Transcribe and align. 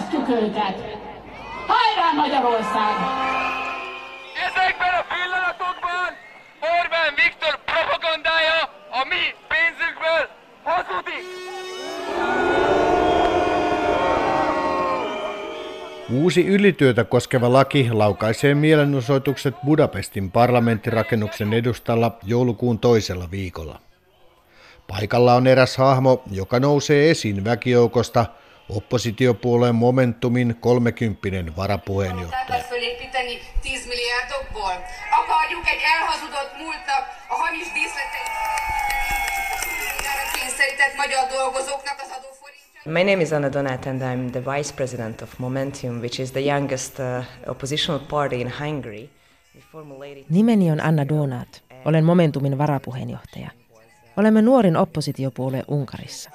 választjuk 0.00 0.28
őket! 0.28 0.76
Hajrá 1.66 2.12
Magyarország! 2.16 2.94
Ezekben 4.46 4.94
a 5.00 5.04
pillanatokban 5.12 6.10
Orbán 6.80 7.14
Viktor 7.16 7.58
propagandája 7.64 8.58
a 8.90 9.04
mi 9.10 9.22
pénzükből 9.50 10.24
hazudik! 10.64 11.24
Uusi 16.10 16.48
ylityötä 16.48 17.04
koskeva 17.04 17.52
laki 17.52 17.88
laukaisee 17.92 18.54
mielenosoitukset 18.54 19.54
Budapestin 19.64 20.30
parlamenttirakennuksen 20.30 21.52
edustalla 21.52 22.18
joulukuun 22.22 22.78
toisella 22.78 23.30
viikolla. 23.30 23.80
Paikalla 24.86 25.34
on 25.34 25.46
eräs 25.46 25.76
hahmo, 25.76 26.22
joka 26.30 26.60
nousee 26.60 27.10
esiin 27.10 27.44
väkijoukosta, 27.44 28.26
oppositiopuolueen 28.76 29.74
Momentumin 29.74 30.56
30 30.60 31.56
varapuheenjohtaja. 31.56 32.62
fölépíteni 32.62 33.34
10 33.62 33.86
milliárdokból? 33.86 34.74
Akarjuk 35.20 35.66
egy 35.74 35.82
elhazudott 35.94 36.52
múltnak, 36.58 37.02
a 37.28 37.34
hamis 37.42 37.68
díszleteit 37.76 38.28
kényszerített 40.38 40.94
magyar 40.96 41.22
dolgozóknak 41.38 41.96
az 42.04 42.10
adóforintja? 42.18 42.92
My 42.96 43.02
name 43.02 43.22
is 43.22 43.30
Anna 43.32 43.48
Donat 43.52 43.86
and 43.86 44.00
I'm 44.02 44.30
the 44.30 44.42
vice 44.54 44.72
president 44.74 45.22
of 45.22 45.38
Momentum, 45.38 45.98
which 46.00 46.20
is 46.20 46.30
the 46.30 46.40
youngest 46.40 46.98
uh, 46.98 47.06
oppositional 47.46 48.00
party 48.08 48.36
in 48.40 48.50
Hungary. 48.58 49.08
Nimeni 50.28 50.70
on 50.70 50.80
Anna 50.80 51.08
Donat. 51.08 51.62
Olen 51.84 52.04
Momentumin 52.04 52.58
varapuheenjohtaja. 52.58 53.50
Olemme 54.16 54.42
nuorin 54.42 54.76
oppositiopuolue 54.76 55.64
Unkarissa. 55.68 56.30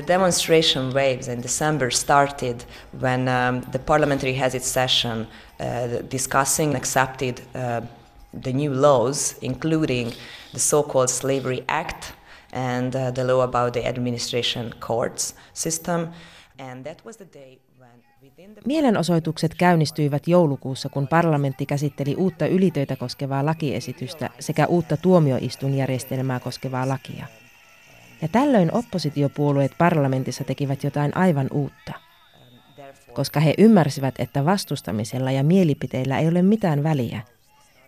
The 0.00 0.06
demonstration 0.06 0.94
waves 0.94 1.28
in 1.28 1.42
December 1.42 1.90
started 1.90 2.64
when 3.00 3.28
um, 3.28 3.60
the 3.72 3.78
parliamentary 3.78 4.32
has 4.32 4.54
its 4.54 4.66
session 4.66 5.26
uh, 5.60 5.88
discussing 6.08 6.74
accepted 6.74 7.42
uh, 7.54 7.82
the 8.42 8.52
new 8.52 8.72
laws, 8.72 9.34
including 9.42 10.14
the 10.54 10.58
so-called 10.58 11.10
Slavery 11.10 11.64
Act 11.68 12.14
and 12.52 12.96
uh, 12.96 13.10
the 13.10 13.24
law 13.24 13.42
about 13.42 13.74
the 13.74 13.86
administration 13.86 14.72
courts 14.80 15.34
system. 15.52 16.08
And 16.58 16.84
that 16.84 17.04
was 17.04 17.16
the 17.18 17.28
day 17.32 17.58
when 17.78 18.00
the 18.54 18.62
Mielenosoitukset 18.66 19.54
käynnistyivät 19.54 20.28
joulukuussa, 20.28 20.88
kun 20.88 21.08
parlamentti 21.08 21.66
käsitteli 21.66 22.14
uutta 22.14 22.46
ylitöitä 22.46 22.96
koskevaa 22.96 23.46
lakiesitystä 23.46 24.30
sekä 24.38 24.66
uutta 24.66 24.96
tuomioistuinjärjestelmää 24.96 26.40
koskevaa 26.40 26.88
lakia. 26.88 27.39
Ja 28.22 28.28
tällöin 28.28 28.74
oppositiopuolueet 28.74 29.72
parlamentissa 29.78 30.44
tekivät 30.44 30.84
jotain 30.84 31.16
aivan 31.16 31.48
uutta, 31.52 31.92
koska 33.12 33.40
he 33.40 33.54
ymmärsivät, 33.58 34.14
että 34.18 34.44
vastustamisella 34.44 35.30
ja 35.30 35.44
mielipiteillä 35.44 36.18
ei 36.18 36.28
ole 36.28 36.42
mitään 36.42 36.82
väliä. 36.82 37.20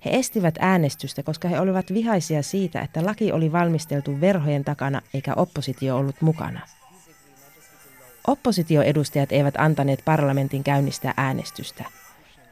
He 0.05 0.11
estivät 0.11 0.55
äänestystä, 0.61 1.22
koska 1.22 1.48
he 1.48 1.61
olivat 1.61 1.94
vihaisia 1.94 2.42
siitä, 2.42 2.80
että 2.80 3.06
laki 3.06 3.33
oli 3.33 3.52
valmisteltu 3.52 4.20
verhojen 4.20 4.64
takana 4.64 5.02
eikä 5.14 5.34
oppositio 5.36 5.97
ollut 5.97 6.20
mukana. 6.20 6.61
Oppositioedustajat 8.27 9.33
eivät 9.33 9.55
antaneet 9.58 10.02
parlamentin 10.05 10.64
käynnistää 10.64 11.14
äänestystä. 11.17 11.84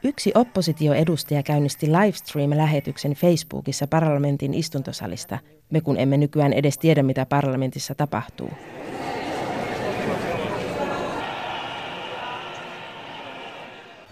Yksi 0.03 0.31
oppositioedustaja 0.35 1.43
käynnisti 1.43 1.87
livestream-lähetyksen 1.87 3.11
Facebookissa 3.11 3.87
parlamentin 3.87 4.53
istuntosalista, 4.53 5.39
me 5.71 5.81
kun 5.81 5.97
emme 5.97 6.17
nykyään 6.17 6.53
edes 6.53 6.77
tiedä, 6.77 7.03
mitä 7.03 7.25
parlamentissa 7.25 7.95
tapahtuu. 7.95 8.49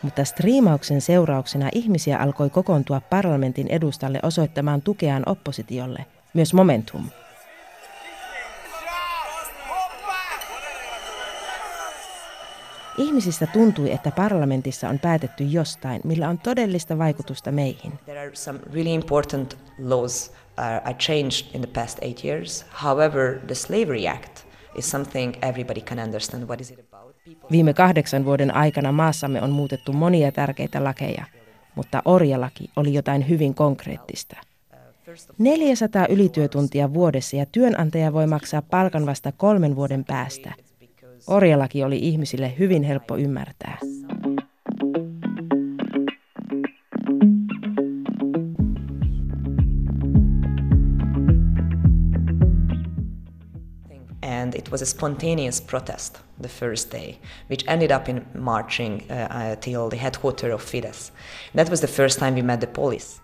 Mutta 0.02 0.26
striimauksen 0.26 1.02
seurauksena 1.02 1.70
ihmisiä 1.74 2.18
alkoi 2.18 2.50
kokoontua 2.50 3.02
parlamentin 3.02 3.68
edustalle 3.68 4.20
osoittamaan 4.24 4.82
tukeaan 4.82 5.24
oppositiolle, 5.26 6.06
myös 6.34 6.54
Momentum. 6.54 7.06
Ihmisistä 13.00 13.48
tuntui, 13.48 13.92
että 13.92 14.12
parlamentissa 14.12 14.90
on 14.90 15.00
päätetty 15.00 15.44
jostain, 15.44 16.02
millä 16.04 16.30
on 16.30 16.38
todellista 16.38 16.98
vaikutusta 16.98 17.52
meihin. 17.52 17.94
There 18.06 18.20
are 18.20 18.36
some 18.36 18.60
really 18.74 18.94
important 18.94 19.58
laws 19.78 20.32
uh, 20.32 20.64
are 20.88 20.94
changed 20.94 21.56
in 21.56 21.62
the 21.62 21.82
past 21.82 21.98
eight 22.02 22.26
years. 22.26 22.66
However, 22.70 23.40
the 23.48 23.56
Slavery 23.56 24.08
Act 24.08 24.46
is 24.76 24.92
something 24.92 25.34
everybody 25.42 25.82
can 25.82 26.00
understand. 26.00 26.44
What 26.44 26.62
is 26.62 26.72
it 26.72 26.80
about? 26.80 27.16
Viime 27.52 27.74
kahdeksan 27.74 28.26
vuoden 28.26 28.56
aikana 28.56 28.92
maassamme 28.92 29.42
on 29.42 29.52
muutettu 29.52 29.94
monia 29.94 30.32
tärkeitä 30.32 30.84
lakeja, 30.84 31.26
mutta 31.76 32.02
orjalaki 32.06 32.70
oli 32.76 32.94
jotain 32.94 33.30
hyvin 33.30 33.56
konkreettista. 33.56 34.36
400 35.38 36.06
ylityötuntia 36.10 36.94
vuodessa 36.94 37.36
ja 37.36 37.46
työnantaja 37.46 38.14
voi 38.14 38.28
maksaa 38.28 38.62
palkan 38.62 39.06
vasta 39.06 39.32
kolmen 39.32 39.76
vuoden 39.76 40.06
päästä. 40.06 40.54
Orjalaki 41.28 41.84
oli 41.84 41.98
ihmisille 41.98 42.54
hyvin 42.60 42.84
helppo 42.84 43.18
ymmärtää. 43.18 43.78
and 54.22 54.56
it 54.56 54.72
was 54.72 54.82
a 54.82 54.86
spontaneous 54.86 55.62
protest 55.62 56.20
the 56.42 56.48
first 56.48 56.92
day, 56.92 57.18
which 57.50 57.64
ended 57.68 57.92
up 57.92 58.10
in 58.10 58.26
marching 58.40 58.94
uh, 59.10 59.14
uh, 59.14 59.56
till 59.56 59.90
the 59.90 59.98
headquarters 59.98 60.54
of 60.54 60.62
Fidesz. 60.62 61.12
That 61.56 61.70
was 61.70 61.82
the 61.82 61.88
first 61.88 62.20
time 62.20 62.36
we 62.36 62.42
met 62.42 62.60
the 62.60 62.68
police. 62.68 63.22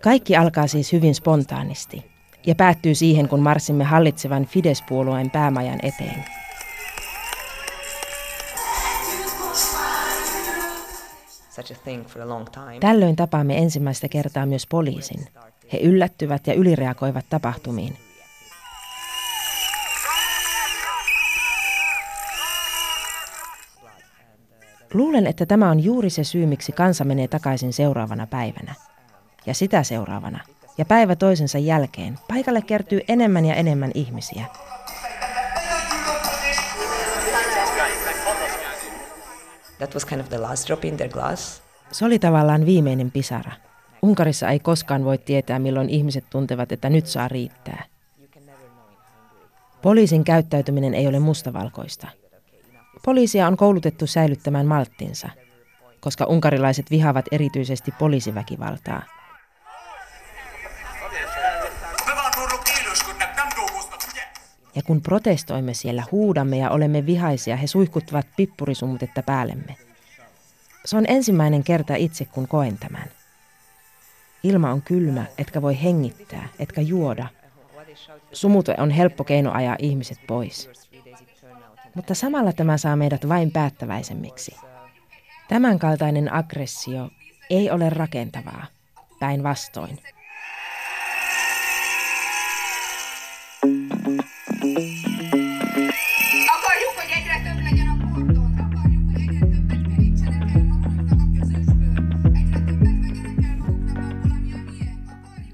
Kaikki 0.00 0.36
alkaa 0.36 0.66
siis 0.66 0.92
hyvin 0.92 1.14
spontaanisti 1.14 2.04
ja 2.46 2.54
päättyy 2.54 2.94
siihen, 2.94 3.28
kun 3.28 3.40
marssimme 3.40 3.84
hallitsevan 3.84 4.46
Fidesz-puolueen 4.46 5.30
päämajan 5.30 5.78
eteen. 5.82 6.24
Tällöin 12.80 13.16
tapaamme 13.16 13.58
ensimmäistä 13.58 14.08
kertaa 14.08 14.46
myös 14.46 14.66
poliisin. 14.66 15.28
He 15.72 15.78
yllättyvät 15.78 16.46
ja 16.46 16.54
ylireagoivat 16.54 17.24
tapahtumiin. 17.30 17.96
Luulen, 24.94 25.26
että 25.26 25.46
tämä 25.46 25.70
on 25.70 25.84
juuri 25.84 26.10
se 26.10 26.24
syy, 26.24 26.46
miksi 26.46 26.72
kansa 26.72 27.04
menee 27.04 27.28
takaisin 27.28 27.72
seuraavana 27.72 28.26
päivänä. 28.26 28.74
Ja 29.46 29.54
sitä 29.54 29.82
seuraavana. 29.82 30.40
Ja 30.78 30.84
päivä 30.84 31.16
toisensa 31.16 31.58
jälkeen 31.58 32.18
paikalle 32.28 32.62
kertyy 32.62 33.00
enemmän 33.08 33.44
ja 33.44 33.54
enemmän 33.54 33.90
ihmisiä. 33.94 34.44
That 39.78 39.94
was 39.94 40.04
kind 40.04 40.20
of 40.20 40.28
the 40.28 40.38
last 40.38 40.66
drop 40.66 40.84
in 40.84 40.96
their 40.96 41.12
glass. 41.12 41.62
Se 41.92 42.04
oli 42.04 42.18
tavallaan 42.18 42.66
viimeinen 42.66 43.10
pisara. 43.10 43.52
Unkarissa 44.02 44.48
ei 44.48 44.58
koskaan 44.58 45.04
voi 45.04 45.18
tietää, 45.18 45.58
milloin 45.58 45.90
ihmiset 45.90 46.24
tuntevat, 46.30 46.72
että 46.72 46.90
nyt 46.90 47.06
saa 47.06 47.28
riittää. 47.28 47.84
Poliisin 49.82 50.24
käyttäytyminen 50.24 50.94
ei 50.94 51.06
ole 51.06 51.18
mustavalkoista. 51.18 52.08
Poliisia 53.04 53.46
on 53.46 53.56
koulutettu 53.56 54.06
säilyttämään 54.06 54.66
malttinsa, 54.66 55.28
koska 56.00 56.24
unkarilaiset 56.24 56.90
vihaavat 56.90 57.24
erityisesti 57.32 57.92
poliisiväkivaltaa. 57.98 59.02
Ja 64.74 64.82
kun 64.82 65.00
protestoimme 65.00 65.74
siellä, 65.74 66.04
huudamme 66.12 66.56
ja 66.56 66.70
olemme 66.70 67.06
vihaisia, 67.06 67.56
he 67.56 67.66
suihkuttavat 67.66 68.26
pippurisumutetta 68.36 69.22
päällemme. 69.22 69.76
Se 70.84 70.96
on 70.96 71.04
ensimmäinen 71.08 71.64
kerta 71.64 71.94
itse, 71.94 72.24
kun 72.24 72.48
koen 72.48 72.78
tämän. 72.78 73.10
Ilma 74.42 74.70
on 74.70 74.82
kylmä, 74.82 75.24
etkä 75.38 75.62
voi 75.62 75.82
hengittää, 75.82 76.48
etkä 76.58 76.80
juoda. 76.80 77.26
Sumute 78.32 78.74
on 78.78 78.90
helppo 78.90 79.24
keino 79.24 79.52
ajaa 79.52 79.76
ihmiset 79.78 80.18
pois. 80.26 80.70
Mutta 81.94 82.14
samalla 82.14 82.52
tämä 82.52 82.78
saa 82.78 82.96
meidät 82.96 83.28
vain 83.28 83.50
päättäväisemmiksi. 83.50 84.56
Tämänkaltainen 85.48 86.32
aggressio 86.32 87.10
ei 87.50 87.70
ole 87.70 87.90
rakentavaa, 87.90 88.66
päinvastoin. 89.20 89.98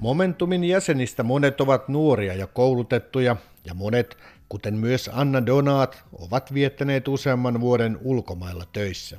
Momentumin 0.00 0.64
jäsenistä 0.64 1.22
monet 1.22 1.60
ovat 1.60 1.88
nuoria 1.88 2.34
ja 2.34 2.46
koulutettuja, 2.46 3.36
ja 3.64 3.74
monet, 3.74 4.16
kuten 4.48 4.74
myös 4.74 5.10
Anna 5.12 5.46
Donat, 5.46 6.04
ovat 6.12 6.54
viettäneet 6.54 7.08
useamman 7.08 7.60
vuoden 7.60 7.98
ulkomailla 8.02 8.64
töissä. 8.72 9.18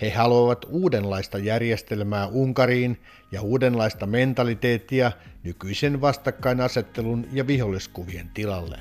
He 0.00 0.10
haluavat 0.10 0.66
uudenlaista 0.68 1.38
järjestelmää 1.38 2.26
Unkariin 2.26 3.00
ja 3.32 3.42
uudenlaista 3.42 4.06
mentaliteettia 4.06 5.12
nykyisen 5.42 6.00
vastakkainasettelun 6.00 7.26
ja 7.32 7.46
viholliskuvien 7.46 8.30
tilalle. 8.34 8.78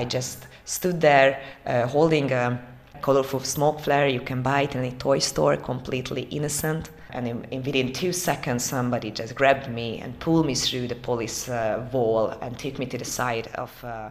I 0.00 0.16
just 0.16 0.46
stood 0.64 0.94
there 1.00 1.42
uh, 1.84 1.92
holding 1.92 2.30
a 2.32 2.71
colorful 3.02 3.40
smoke 3.40 3.80
flare 3.80 4.08
you 4.08 4.20
can 4.20 4.42
buy 4.42 4.62
it 4.62 4.74
in 4.74 4.84
a 4.84 4.90
toy 4.90 5.20
store, 5.20 5.56
completely 5.56 6.26
innocent. 6.30 6.90
And 7.10 7.26
in, 7.26 7.46
in 7.50 7.62
within 7.64 7.92
two 7.92 8.12
seconds, 8.12 8.70
somebody 8.70 9.10
just 9.10 9.34
grabbed 9.34 9.68
me 9.68 10.00
and 10.04 10.18
pulled 10.18 10.46
me 10.46 10.54
through 10.54 10.88
the 10.88 10.94
police 10.94 11.52
uh, 11.52 11.84
wall 11.92 12.32
and 12.40 12.58
took 12.58 12.78
me 12.78 12.86
to 12.86 12.98
the 12.98 13.04
side 13.04 13.48
of, 13.58 13.84
uh. 13.84 14.10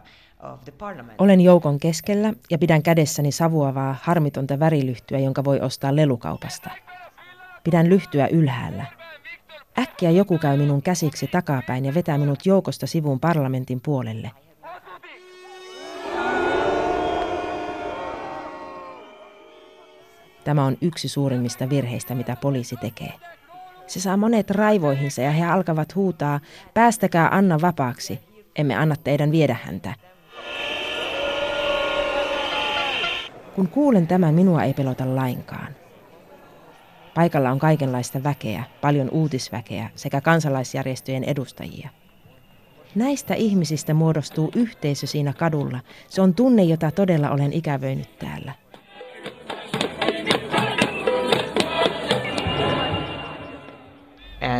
Olen 1.18 1.40
joukon 1.40 1.78
keskellä 1.78 2.32
ja 2.50 2.58
pidän 2.58 2.82
kädessäni 2.82 3.32
savuavaa 3.32 3.96
harmitonta 4.02 4.58
värilyhtyä, 4.58 5.18
jonka 5.18 5.44
voi 5.44 5.60
ostaa 5.60 5.96
lelukaupasta. 5.96 6.70
Pidän 7.64 7.88
lyhtyä 7.88 8.26
ylhäällä. 8.26 8.84
Äkkiä 9.78 10.10
joku 10.10 10.38
käy 10.38 10.56
minun 10.56 10.82
käsiksi 10.82 11.26
takapäin 11.26 11.84
ja 11.84 11.94
vetää 11.94 12.18
minut 12.18 12.46
joukosta 12.46 12.86
sivuun 12.86 13.20
parlamentin 13.20 13.80
puolelle– 13.80 14.30
Tämä 20.44 20.64
on 20.64 20.76
yksi 20.80 21.08
suurimmista 21.08 21.70
virheistä, 21.70 22.14
mitä 22.14 22.36
poliisi 22.40 22.76
tekee. 22.76 23.12
Se 23.86 24.00
saa 24.00 24.16
monet 24.16 24.50
raivoihinsa 24.50 25.22
ja 25.22 25.30
he 25.30 25.44
alkavat 25.44 25.94
huutaa, 25.94 26.40
päästäkää 26.74 27.28
Anna 27.32 27.60
vapaaksi, 27.60 28.20
emme 28.56 28.76
anna 28.76 28.96
teidän 28.96 29.32
viedä 29.32 29.56
häntä. 29.64 29.94
Kun 33.54 33.68
kuulen 33.68 34.06
tämän, 34.06 34.34
minua 34.34 34.62
ei 34.62 34.74
pelota 34.74 35.16
lainkaan. 35.16 35.76
Paikalla 37.14 37.50
on 37.50 37.58
kaikenlaista 37.58 38.22
väkeä, 38.22 38.64
paljon 38.80 39.10
uutisväkeä 39.10 39.90
sekä 39.94 40.20
kansalaisjärjestöjen 40.20 41.24
edustajia. 41.24 41.88
Näistä 42.94 43.34
ihmisistä 43.34 43.94
muodostuu 43.94 44.50
yhteisö 44.54 45.06
siinä 45.06 45.32
kadulla. 45.32 45.80
Se 46.08 46.22
on 46.22 46.34
tunne, 46.34 46.62
jota 46.62 46.90
todella 46.90 47.30
olen 47.30 47.52
ikävöinyt 47.52 48.18
täällä. 48.18 48.52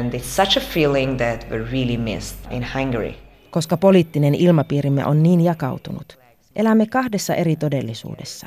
And 0.02 0.14
it's 0.14 0.36
such 0.36 0.56
a 0.56 0.60
feeling 0.60 1.16
that 1.16 1.46
we 1.50 1.58
really 1.58 1.96
missed 1.96 2.38
in 2.50 2.66
Hungary. 2.74 3.14
Koska 3.50 3.76
poliittinen 3.76 4.34
ilmapiirimme 4.34 5.06
on 5.06 5.22
niin 5.22 5.40
jakautunut, 5.40 6.18
elämme 6.56 6.86
kahdessa 6.86 7.34
eri 7.34 7.56
todellisuudessa. 7.56 8.46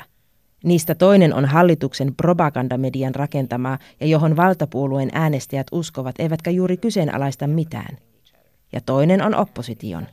Niistä 0.64 0.94
toinen 0.94 1.34
on 1.34 1.44
hallituksen 1.44 2.14
propagandamedian 2.14 3.14
rakentamaa 3.14 3.78
ja 4.00 4.06
johon 4.06 4.36
valtapuolueen 4.36 5.10
äänestäjät 5.12 5.66
uskovat 5.72 6.14
eivätkä 6.18 6.50
juuri 6.50 6.76
kyseenalaista 6.76 7.46
mitään. 7.46 7.98
Ja 8.72 8.80
toinen 8.80 9.22
on 9.22 9.34
opposition. 9.34 10.06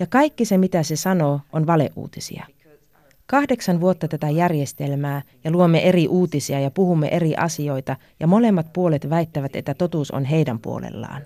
Ja 0.00 0.06
kaikki 0.06 0.44
se, 0.44 0.58
mitä 0.58 0.82
se 0.82 0.96
sanoo, 0.96 1.40
on 1.52 1.66
valeuutisia. 1.66 2.46
Kahdeksan 3.30 3.80
vuotta 3.80 4.08
tätä 4.08 4.30
järjestelmää 4.30 5.22
ja 5.44 5.50
luomme 5.50 5.88
eri 5.88 6.08
uutisia 6.08 6.60
ja 6.60 6.70
puhumme 6.70 7.08
eri 7.08 7.36
asioita 7.36 7.96
ja 8.20 8.26
molemmat 8.26 8.72
puolet 8.72 9.10
väittävät, 9.10 9.56
että 9.56 9.74
totuus 9.74 10.10
on 10.10 10.24
heidän 10.24 10.58
puolellaan. 10.58 11.22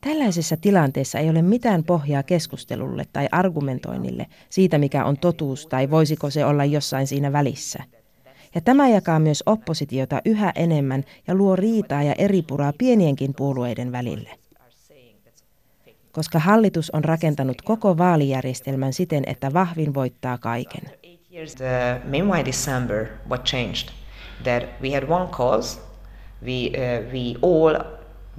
Tällaisessa 0.00 0.56
tilanteessa 0.56 1.18
ei 1.18 1.30
ole 1.30 1.42
mitään 1.42 1.84
pohjaa 1.84 2.22
keskustelulle 2.22 3.04
tai 3.12 3.28
argumentoinnille 3.32 4.26
siitä, 4.48 4.78
mikä 4.78 5.04
on 5.04 5.18
totuus 5.18 5.66
tai 5.66 5.90
voisiko 5.90 6.30
se 6.30 6.44
olla 6.44 6.64
jossain 6.64 7.06
siinä 7.06 7.32
välissä. 7.32 7.84
Ja 8.54 8.60
tämä 8.60 8.88
jakaa 8.88 9.18
myös 9.18 9.42
oppositiota 9.46 10.22
yhä 10.24 10.52
enemmän 10.54 11.04
ja 11.26 11.34
luo 11.34 11.56
riitaa 11.56 12.02
ja 12.02 12.14
eripuraa 12.18 12.72
pienienkin 12.78 13.34
puolueiden 13.34 13.92
välille 13.92 14.30
koska 16.18 16.38
hallitus 16.38 16.90
on 16.90 17.04
rakentanut 17.04 17.62
koko 17.62 17.98
vaalijärjestelmän 17.98 18.92
siten, 18.92 19.22
että 19.26 19.52
vahvin 19.52 19.94
voittaa 19.94 20.38
kaiken. 20.38 20.82
Uh, 20.84 22.08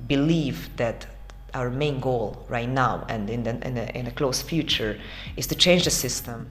believe 0.07 0.57
that 0.75 1.07
our 1.55 1.69
main 1.69 1.99
goal 1.99 2.31
right 2.49 2.73
now 2.73 2.99
and 3.07 3.29
in 3.29 3.43
the, 3.43 3.49
in 3.49 3.73
the, 3.73 3.91
in 3.93 4.05
the 4.05 4.11
close 4.11 4.45
future 4.45 4.95
is 5.37 5.47
to 5.47 5.55
change 5.55 5.81
the 5.81 5.89
system. 5.89 6.45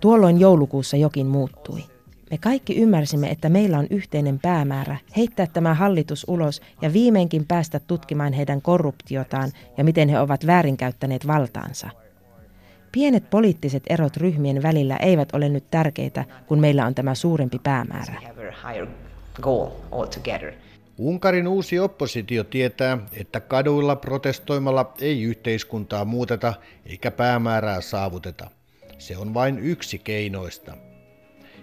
Tuolloin 0.00 0.40
joulukuussa 0.40 0.96
jokin 0.96 1.26
muuttui. 1.26 1.84
Me 2.30 2.38
kaikki 2.38 2.76
ymmärsimme, 2.76 3.30
että 3.30 3.48
meillä 3.48 3.78
on 3.78 3.86
yhteinen 3.90 4.38
päämäärä 4.38 4.96
heittää 5.16 5.46
tämä 5.46 5.74
hallitus 5.74 6.24
ulos 6.28 6.62
ja 6.82 6.92
viimeinkin 6.92 7.46
päästä 7.46 7.80
tutkimaan 7.80 8.32
heidän 8.32 8.62
korruptiotaan 8.62 9.52
ja 9.76 9.84
miten 9.84 10.08
he 10.08 10.20
ovat 10.20 10.46
väärinkäyttäneet 10.46 11.26
valtaansa. 11.26 11.90
Pienet 12.92 13.30
poliittiset 13.30 13.82
erot 13.90 14.16
ryhmien 14.16 14.62
välillä 14.62 14.96
eivät 14.96 15.28
ole 15.32 15.48
nyt 15.48 15.70
tärkeitä, 15.70 16.24
kun 16.46 16.60
meillä 16.60 16.86
on 16.86 16.94
tämä 16.94 17.14
suurempi 17.14 17.58
päämäärä. 17.62 18.22
Unkarin 20.98 21.48
uusi 21.48 21.78
oppositio 21.78 22.44
tietää, 22.44 22.98
että 23.12 23.40
kaduilla 23.40 23.96
protestoimalla 23.96 24.94
ei 25.00 25.22
yhteiskuntaa 25.22 26.04
muuteta 26.04 26.54
eikä 26.86 27.10
päämäärää 27.10 27.80
saavuteta. 27.80 28.50
Se 28.98 29.16
on 29.16 29.34
vain 29.34 29.58
yksi 29.58 29.98
keinoista. 29.98 30.76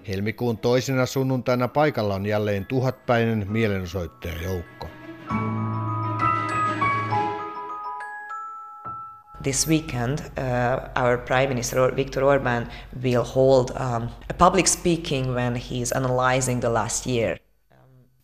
Helmikuun 0.07 0.57
toisena 0.57 1.05
sunnuntaina 1.05 1.67
paikalla 1.67 2.15
on 2.15 2.25
jälleen 2.25 2.65
tuhatpäinen 2.65 3.45
mielenosoittajajoukko. 3.49 4.87
This 9.43 9.67
weekend, 9.67 10.19
uh, 10.19 11.03
our 11.03 11.17
Prime 11.17 11.47
Minister 11.47 11.95
Viktor 11.95 12.23
Orban 12.23 12.67
will 13.03 13.23
hold 13.35 13.69
um, 13.69 14.09
a 14.29 14.33
public 14.49 14.67
speaking 14.67 15.33
when 15.33 15.55
he 15.55 15.75
is 15.81 15.93
analyzing 15.93 16.59
the 16.59 16.69
last 16.69 17.07
year. 17.07 17.37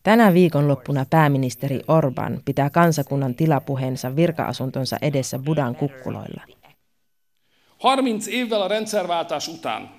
Tänä 0.02 0.34
viikonloppuna 0.34 1.06
pääministeri 1.10 1.80
Orban 1.88 2.40
pitää 2.44 2.70
kansakunnan 2.70 3.34
tilapuheensa 3.34 4.16
virka-asuntonsa 4.16 4.96
edessä 5.02 5.38
Budan 5.38 5.76
kukkuloilla. 5.76 6.42
30 7.82 8.26
évvel 8.26 8.62
a 8.62 8.66
rendszerváltás 8.66 9.48
után 9.48 9.90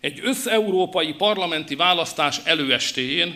egy 0.00 0.20
összeurópai 0.22 1.14
parlamenti 1.14 1.76
választás 1.76 2.40
előestéjén 2.44 3.34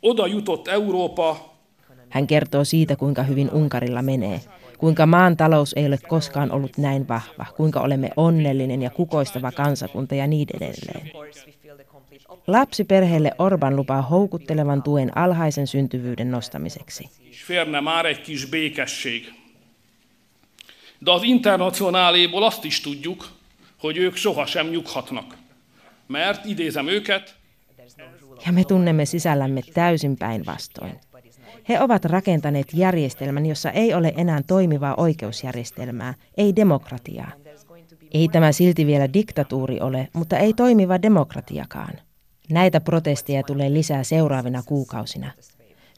oda 0.00 0.26
jutott 0.26 0.68
Európa. 0.68 1.54
Hän 2.08 2.26
kertoo 2.26 2.64
siitä, 2.64 2.96
kuinka 2.96 3.22
hyvin 3.22 3.50
Unkarilla 3.52 4.02
menee, 4.02 4.40
kuinka 4.78 5.06
maan 5.06 5.36
talous 5.36 5.72
ei 5.72 5.86
ole 5.86 5.98
koskaan 6.08 6.50
ollut 6.50 6.76
näin 6.76 7.08
vahva, 7.08 7.46
kuinka 7.56 7.80
olemme 7.80 8.10
onnellinen 8.16 8.82
ja 8.82 8.90
kukoistava 8.90 9.52
kansakunta 9.52 10.14
ja 10.14 10.26
niin 10.26 10.48
edelleen. 10.54 11.10
Lapsiperheelle 12.46 13.32
Orban 13.38 13.76
lupaa 13.76 14.02
houkuttelevan 14.02 14.82
tuen 14.82 15.16
alhaisen 15.16 15.66
syntyvyyden 15.66 16.30
nostamiseksi. 16.30 17.08
Férne 17.46 17.80
már 17.80 18.06
egy 18.06 18.20
kis 18.20 18.44
békesség. 18.44 19.37
De 20.98 21.10
az 21.10 21.22
internacionáléból 21.22 22.42
azt 22.42 22.64
is 22.64 22.80
tudjuk, 22.80 23.28
hogy 23.78 23.96
ők 23.96 24.16
sohasem 24.16 24.68
nyughatnak. 24.68 25.36
Mert, 26.06 26.44
idézem 26.44 26.88
őket, 26.88 27.36
ja 28.46 28.52
me 28.52 28.64
tunnemme 28.64 29.04
sisällämme 29.04 29.60
täysin 29.74 30.16
päinvastoin. 30.16 30.98
He 31.68 31.80
ovat 31.80 32.04
rakentaneet 32.04 32.72
järjestelmän, 32.72 33.46
jossa 33.46 33.70
ei 33.70 33.94
ole 33.94 34.12
enää 34.16 34.42
toimivaa 34.46 34.94
oikeusjärjestelmää, 34.96 36.14
ei 36.36 36.56
demokratiaa. 36.56 37.32
Ei 38.10 38.28
tämä 38.28 38.52
silti 38.52 38.86
vielä 38.86 39.12
diktatuuri 39.12 39.80
ole, 39.80 40.08
mutta 40.12 40.38
ei 40.38 40.54
toimiva 40.54 41.02
demokratiakaan. 41.02 41.94
Näitä 42.50 42.80
protesteja 42.80 43.42
tulee 43.42 43.72
lisää 43.72 44.02
seuraavina 44.02 44.62
kuukausina. 44.66 45.30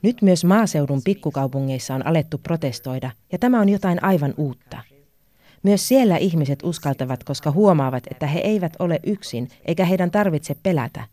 Nyt 0.03 0.23
myös 0.23 0.45
maaseudun 0.45 1.03
pikkukaupungeissa 1.05 1.95
on 1.95 2.07
alettu 2.07 2.39
protestoida, 2.39 3.11
ja 3.33 3.39
tämä 3.39 3.61
on 3.61 3.69
jotain 3.69 4.05
aivan 4.05 4.35
uutta. 4.37 4.90
Myös 5.63 5.89
siellä 5.89 6.17
ihmiset 6.17 6.63
uskaltavat, 6.63 7.25
koska 7.25 7.51
huomaavat, 7.51 8.05
että 8.11 8.27
he 8.27 8.41
eivät 8.41 8.73
ole 8.79 9.01
yksin, 9.07 9.49
eikä 9.65 9.85
heidän 9.85 10.11
tarvitse 10.11 10.57
pelätä. 10.63 11.05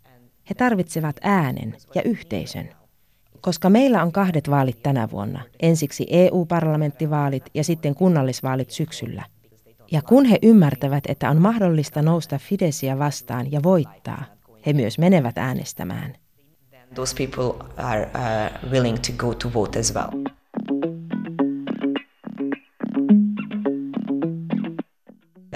He 0.50 0.56
tarvitsevat 0.56 1.16
äänen 1.22 1.76
ja 1.96 2.02
yhteisön. 2.02 2.70
Koska 3.42 3.70
meillä 3.70 4.04
on 4.04 4.12
kahdet 4.12 4.50
vaalit 4.50 4.84
tänä 4.84 5.12
vuonna, 5.12 5.42
ensiksi 5.60 6.08
EU-parlamenttivaalit 6.10 7.44
ja 7.54 7.64
sitten 7.64 7.96
kunnallisvaalit 7.96 8.72
syksyllä. 8.72 9.24
Ja 9.92 10.02
kun 10.02 10.26
he 10.26 10.40
ymmärtävät, 10.42 11.04
että 11.08 11.30
on 11.30 11.42
mahdollista 11.42 12.02
nousta 12.02 12.38
Fidesiä 12.38 13.00
vastaan 13.00 13.52
ja 13.52 13.64
voittaa, 13.64 14.24
he 14.66 14.74
myös 14.74 15.00
menevät 15.00 15.38
äänestämään. 15.38 16.16
Those 16.96 17.16
people 17.16 17.66
are 17.78 18.02
uh, 18.02 18.72
willing 18.72 18.98
to 18.98 19.14
go 19.18 19.34
to 19.34 19.54
vote 19.54 19.80
as 19.80 19.94
well. 19.96 20.37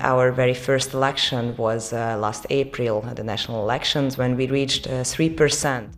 Our 0.03 0.35
very 0.35 0.53
first 0.53 0.93
election 0.93 1.55
was 1.57 1.93
uh, 1.93 2.21
last 2.21 2.45
April, 2.45 3.01
the 3.15 3.23
national 3.23 3.63
elections, 3.63 4.17
when 4.17 4.37
we 4.37 4.47
reached 4.47 4.87
uh, 4.87 5.03
3%. 5.03 5.89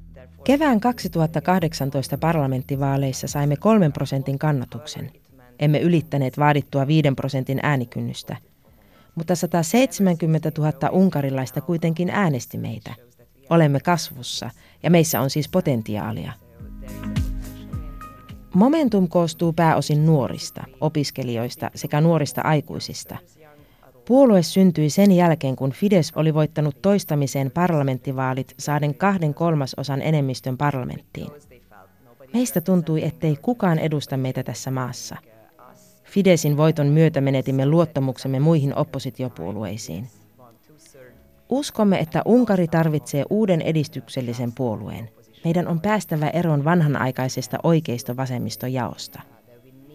Kevään 0.43 0.79
2018 0.79 2.17
parlamenttivaaleissa 2.17 3.27
saimme 3.27 3.55
kolmen 3.55 3.93
prosentin 3.93 4.39
kannatuksen. 4.39 5.11
Emme 5.59 5.79
ylittäneet 5.79 6.37
vaadittua 6.37 6.87
viiden 6.87 7.15
prosentin 7.15 7.59
äänikynnystä. 7.63 8.37
Mutta 9.15 9.35
170 9.35 10.51
000 10.57 10.89
unkarilaista 10.89 11.61
kuitenkin 11.61 12.09
äänesti 12.09 12.57
meitä. 12.57 12.93
Olemme 13.49 13.79
kasvussa 13.79 14.49
ja 14.83 14.91
meissä 14.91 15.21
on 15.21 15.29
siis 15.29 15.49
potentiaalia. 15.49 16.31
Momentum 18.53 19.07
koostuu 19.07 19.53
pääosin 19.53 20.05
nuorista, 20.05 20.63
opiskelijoista 20.81 21.71
sekä 21.75 22.01
nuorista 22.01 22.41
aikuisista– 22.41 23.17
Puolue 24.07 24.43
syntyi 24.43 24.89
sen 24.89 25.11
jälkeen, 25.11 25.55
kun 25.55 25.71
Fides 25.71 26.11
oli 26.15 26.33
voittanut 26.33 26.81
toistamiseen 26.81 27.51
parlamenttivaalit 27.51 28.53
saaden 28.59 28.95
kahden 28.95 29.33
kolmasosan 29.33 30.01
enemmistön 30.01 30.57
parlamenttiin. 30.57 31.31
Meistä 32.33 32.61
tuntui, 32.61 33.03
ettei 33.03 33.37
kukaan 33.41 33.79
edusta 33.79 34.17
meitä 34.17 34.43
tässä 34.43 34.71
maassa. 34.71 35.17
Fidesin 36.03 36.57
voiton 36.57 36.87
myötä 36.87 37.21
menetimme 37.21 37.65
luottamuksemme 37.65 38.39
muihin 38.39 38.75
oppositiopuolueisiin. 38.75 40.07
Uskomme, 41.49 41.99
että 41.99 42.21
Unkari 42.25 42.67
tarvitsee 42.67 43.23
uuden 43.29 43.61
edistyksellisen 43.61 44.51
puolueen. 44.51 45.09
Meidän 45.43 45.67
on 45.67 45.81
päästävä 45.81 46.29
eroon 46.29 46.65
vanhanaikaisesta 46.65 47.57
oikeisto-vasemmistojaosta 47.63 49.32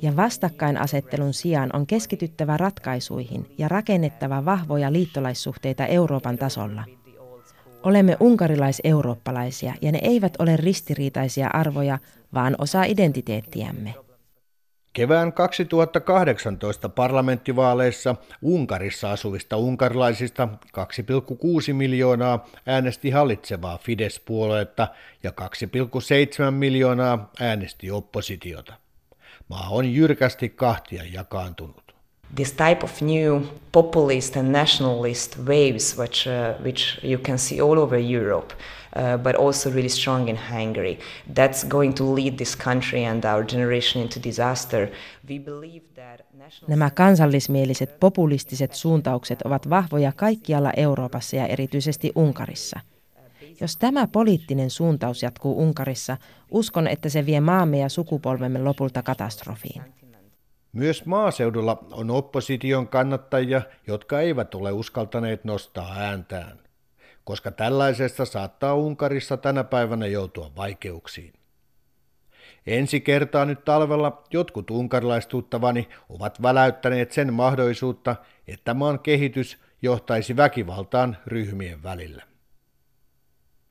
ja 0.03 0.17
vastakkainasettelun 0.17 1.35
sijaan 1.35 1.71
on 1.73 1.87
keskityttävä 1.87 2.57
ratkaisuihin 2.57 3.47
ja 3.59 3.69
rakennettava 3.69 4.45
vahvoja 4.45 4.93
liittolaissuhteita 4.93 5.87
Euroopan 5.87 6.39
tasolla. 6.39 6.85
Olemme 7.83 8.17
unkarilais-eurooppalaisia 8.21 9.75
ja 9.83 9.93
ne 9.93 9.99
eivät 10.03 10.33
ole 10.39 10.57
ristiriitaisia 10.57 11.49
arvoja, 11.53 11.99
vaan 12.35 12.55
osa 12.59 12.85
identiteettiämme. 12.85 13.95
Kevään 14.93 15.33
2018 15.33 16.89
parlamenttivaaleissa 16.89 18.17
Unkarissa 18.43 19.13
asuvista 19.13 19.57
unkarilaisista 19.57 20.49
2,6 20.67 21.73
miljoonaa 21.73 22.47
äänesti 22.67 23.11
hallitsevaa 23.11 23.79
Fidesz-puoluetta 23.79 24.89
ja 25.23 25.31
2,7 25.31 26.51
miljoonaa 26.51 27.31
äänesti 27.41 27.91
oppositiota. 27.91 28.75
Maa 29.49 29.69
on 29.71 29.95
jyrkästi 29.95 30.49
kahtia 30.49 31.03
jakaantunut. 31.13 31.95
This 32.35 32.53
type 32.53 32.85
of 32.85 33.01
new 33.01 33.41
populist 33.73 34.37
and 34.37 34.53
nationalist 34.53 35.39
waves, 35.47 35.99
which, 35.99 36.27
uh, 36.27 36.65
which 36.65 36.99
you 37.03 37.19
can 37.19 37.39
see 37.39 37.61
all 37.61 37.79
over 37.79 37.99
Europe, 37.99 38.55
uh, 38.55 39.23
but 39.23 39.37
also 39.37 39.71
really 39.71 39.89
strong 39.89 40.29
in 40.29 40.37
Hungary, 40.37 40.99
that's 41.35 41.67
going 41.69 41.95
to 41.95 42.15
lead 42.15 42.37
this 42.37 42.57
country 42.57 43.07
and 43.07 43.25
our 43.25 43.45
generation 43.45 44.03
into 44.03 44.21
disaster. 44.25 44.89
We 45.29 45.39
believe 45.39 45.87
that 45.95 46.29
Nämä 46.69 46.91
kansallismieliset 46.91 48.01
populistiset 48.01 48.75
suuntaukset 48.75 49.43
ovat 49.43 49.71
vahvoja 49.71 50.13
kaikkialla 50.17 50.73
Euroopassa 50.77 51.37
ja 51.37 51.47
erityisesti 51.47 52.13
Unkarissa– 52.15 52.81
jos 53.61 53.77
tämä 53.77 54.07
poliittinen 54.07 54.71
suuntaus 54.71 55.23
jatkuu 55.23 55.63
Unkarissa, 55.63 56.17
uskon, 56.51 56.87
että 56.87 57.09
se 57.09 57.27
vie 57.27 57.41
maamme 57.41 57.79
ja 57.79 57.89
sukupolvemme 57.89 58.59
lopulta 58.59 59.03
katastrofiin. 59.03 59.83
Myös 60.73 61.07
maaseudulla 61.07 61.85
on 61.91 62.11
opposition 62.11 62.89
kannattajia, 62.89 63.63
jotka 63.87 64.21
eivät 64.21 64.55
ole 64.55 64.73
uskaltaneet 64.73 65.45
nostaa 65.45 65.95
ääntään, 65.97 66.59
koska 67.25 67.51
tällaisesta 67.51 68.25
saattaa 68.25 68.75
Unkarissa 68.75 69.37
tänä 69.37 69.65
päivänä 69.65 70.07
joutua 70.07 70.51
vaikeuksiin. 70.57 71.33
Ensi 72.67 73.01
kertaa 73.01 73.45
nyt 73.45 73.65
talvella 73.65 74.23
jotkut 74.33 74.71
unkarilaistuttavani 74.71 75.89
ovat 76.09 76.43
väläyttäneet 76.43 77.13
sen 77.13 77.33
mahdollisuutta, 77.33 78.17
että 78.49 78.75
maan 78.75 78.99
kehitys 78.99 79.59
johtaisi 79.83 80.37
väkivaltaan 80.37 81.17
ryhmien 81.27 81.83
välillä. 81.83 82.23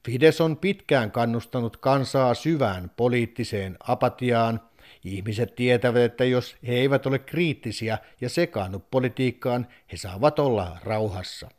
Fides 0.07 0.41
on 0.41 0.57
pitkään 0.57 1.11
kannustanut 1.11 1.77
kansaa 1.77 2.33
syvään 2.33 2.91
poliittiseen 2.97 3.77
apatiaan. 3.87 4.59
Ihmiset 5.05 5.55
tietävät, 5.55 6.01
että 6.01 6.25
jos 6.25 6.55
he 6.67 6.73
eivät 6.73 7.05
ole 7.05 7.19
kriittisiä 7.19 7.97
ja 8.21 8.29
sekaannu 8.29 8.79
politiikkaan, 8.91 9.67
he 9.91 9.97
saavat 9.97 10.39
olla 10.39 10.77
rauhassa. 10.83 11.49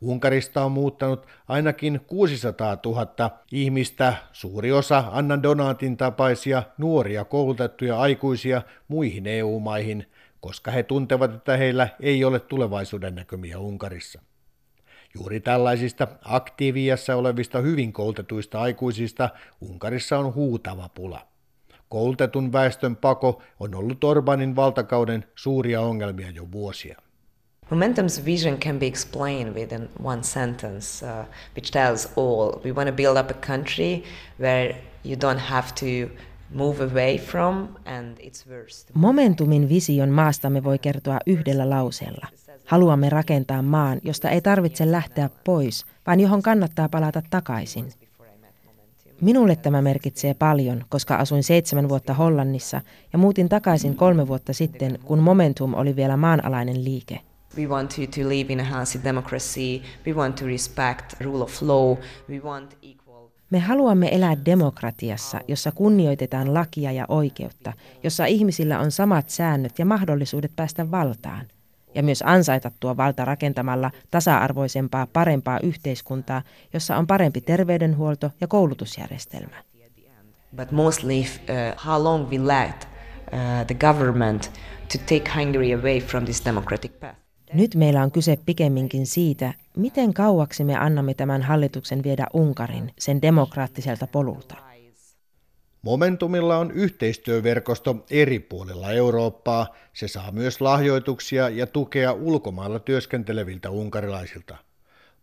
Unkarista 0.00 0.64
on 0.64 0.72
muuttanut 0.72 1.26
ainakin 1.48 2.00
600 2.06 2.78
000 2.84 3.30
ihmistä, 3.52 4.14
suuri 4.32 4.72
osa 4.72 5.04
Anna 5.10 5.42
Donatin 5.42 5.96
tapaisia 5.96 6.62
nuoria 6.78 7.24
koulutettuja 7.24 8.00
aikuisia 8.00 8.62
muihin 8.88 9.26
EU-maihin, 9.26 10.06
koska 10.40 10.70
he 10.70 10.82
tuntevat, 10.82 11.34
että 11.34 11.56
heillä 11.56 11.88
ei 12.00 12.24
ole 12.24 12.40
tulevaisuuden 12.40 13.14
näkymiä 13.14 13.58
Unkarissa. 13.58 14.22
Juuri 15.14 15.40
tällaisista 15.40 16.08
aktiiviassa 16.24 17.16
olevista 17.16 17.58
hyvin 17.58 17.92
koulutetuista 17.92 18.60
aikuisista 18.60 19.30
Unkarissa 19.60 20.18
on 20.18 20.34
huutava 20.34 20.88
pula. 20.88 21.26
Koulutetun 21.88 22.52
väestön 22.52 22.96
pako 22.96 23.42
on 23.60 23.74
ollut 23.74 24.04
Orbanin 24.04 24.56
valtakauden 24.56 25.24
suuria 25.34 25.80
ongelmia 25.80 26.30
jo 26.30 26.48
vuosia. 26.52 26.98
Momentum's 27.70 28.24
vision 28.24 28.58
can 28.58 28.78
be 28.78 28.86
explained 28.86 29.54
within 29.54 29.88
one 30.04 30.22
sentence, 30.22 31.06
uh, 31.06 31.26
which 31.56 31.70
tells 31.70 32.12
all. 32.16 32.60
We 32.64 32.72
want 32.72 32.88
to 32.88 32.94
build 32.94 33.16
up 33.16 33.30
a 33.30 33.46
country 33.46 34.02
where 34.40 34.74
you 35.04 35.16
don't 35.16 35.40
have 35.40 35.68
to 35.68 36.14
move 36.50 36.80
away 36.80 37.18
from 37.18 37.68
and 37.84 38.18
it's 38.18 38.46
worse. 38.48 38.86
Momentumin 38.94 39.68
vision 39.68 40.08
maastamme 40.08 40.64
voi 40.64 40.78
kertoa 40.78 41.18
yhdellä 41.26 41.70
lauseella. 41.70 42.26
Haluamme 42.72 43.08
rakentaa 43.08 43.62
maan, 43.62 44.00
josta 44.02 44.30
ei 44.30 44.40
tarvitse 44.40 44.92
lähteä 44.92 45.30
pois, 45.44 45.84
vaan 46.06 46.20
johon 46.20 46.42
kannattaa 46.42 46.88
palata 46.88 47.22
takaisin. 47.30 47.88
Minulle 49.20 49.56
tämä 49.56 49.82
merkitsee 49.82 50.34
paljon, 50.34 50.84
koska 50.88 51.16
asuin 51.16 51.42
seitsemän 51.42 51.88
vuotta 51.88 52.14
Hollannissa 52.14 52.80
ja 53.12 53.18
muutin 53.18 53.48
takaisin 53.48 53.96
kolme 53.96 54.28
vuotta 54.28 54.52
sitten, 54.52 54.98
kun 55.04 55.18
Momentum 55.18 55.74
oli 55.74 55.96
vielä 55.96 56.16
maanalainen 56.16 56.84
liike. 56.84 57.20
We 57.58 57.66
want 57.66 57.90
to, 57.90 58.22
to 58.22 58.28
live 58.28 58.52
in 58.52 58.60
a 58.60 58.64
healthy 58.64 59.00
democracy. 59.04 59.82
We 60.06 60.12
want 60.12 60.36
to 60.36 60.46
respect 60.46 61.20
rule 61.20 61.44
of 61.44 61.62
law. 61.62 61.96
We 62.30 62.38
want 62.38 62.76
equal... 62.82 63.28
Me 63.50 63.58
haluamme 63.58 64.08
elää 64.12 64.36
demokratiassa, 64.44 65.40
jossa 65.48 65.72
kunnioitetaan 65.72 66.54
lakia 66.54 66.92
ja 66.92 67.04
oikeutta, 67.08 67.72
jossa 68.02 68.26
ihmisillä 68.26 68.80
on 68.80 68.90
samat 68.90 69.30
säännöt 69.30 69.78
ja 69.78 69.84
mahdollisuudet 69.84 70.52
päästä 70.56 70.90
valtaan– 70.90 71.46
ja 71.94 72.02
myös 72.02 72.22
ansaita 72.26 72.70
tuo 72.80 72.96
valta 72.96 73.24
rakentamalla 73.24 73.90
tasa-arvoisempaa, 74.10 75.06
parempaa 75.12 75.60
yhteiskuntaa, 75.62 76.42
jossa 76.72 76.96
on 76.96 77.06
parempi 77.06 77.40
terveydenhuolto 77.40 78.30
ja 78.40 78.46
koulutusjärjestelmä. 78.46 79.56
But 80.56 80.70
mostly 80.70 81.20
uh, 81.20 81.84
how 81.86 82.04
long 82.04 82.30
we 82.30 82.38
let 82.38 82.88
uh, 83.32 83.66
the 83.66 83.74
government 83.74 84.50
to 84.92 84.98
take 84.98 85.30
Hungary 85.36 85.72
away 85.72 86.00
from 86.00 86.24
this 86.24 86.44
democratic 86.44 87.00
path. 87.00 87.16
Nyt 87.52 87.74
meillä 87.74 88.02
on 88.02 88.10
kyse 88.10 88.38
pikemminkin 88.46 89.06
siitä, 89.06 89.54
miten 89.76 90.14
kauaksi 90.14 90.64
me 90.64 90.76
annamme 90.76 91.14
tämän 91.14 91.42
hallituksen 91.42 92.02
viedä 92.02 92.26
Unkarin 92.32 92.92
sen 92.98 93.22
demokraattiselta 93.22 94.06
polulta. 94.06 94.71
Momentumilla 95.82 96.58
on 96.58 96.70
yhteistyöverkosto 96.70 98.04
eri 98.10 98.38
puolilla 98.38 98.92
Eurooppaa. 98.92 99.76
Se 99.92 100.08
saa 100.08 100.32
myös 100.32 100.60
lahjoituksia 100.60 101.48
ja 101.48 101.66
tukea 101.66 102.12
ulkomailla 102.12 102.78
työskenteleviltä 102.78 103.70
unkarilaisilta. 103.70 104.56